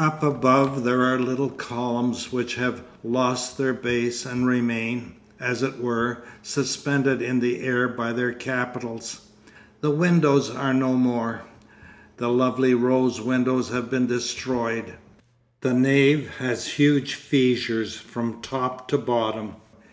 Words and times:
Up 0.00 0.20
above 0.24 0.82
there 0.82 1.02
are 1.02 1.16
little 1.16 1.48
columns 1.48 2.32
which 2.32 2.56
have 2.56 2.82
lost 3.04 3.56
their 3.56 3.72
base 3.72 4.26
and 4.26 4.44
remain, 4.44 5.12
as 5.38 5.62
it 5.62 5.80
were, 5.80 6.24
suspended 6.42 7.22
in 7.22 7.38
the 7.38 7.60
air 7.60 7.86
by 7.86 8.12
their 8.12 8.32
capitals. 8.32 9.20
The 9.82 9.92
windows 9.92 10.50
are 10.50 10.74
no 10.74 10.94
more; 10.94 11.42
the 12.16 12.30
lovely 12.30 12.74
rose 12.74 13.20
windows 13.20 13.68
have 13.68 13.88
been 13.88 14.08
destroyed; 14.08 14.94
the 15.60 15.72
nave 15.72 16.30
has 16.40 16.66
huge 16.66 17.14
fissures 17.14 17.94
from 17.96 18.42
top 18.42 18.88
to 18.88 18.98
bottom. 18.98 19.52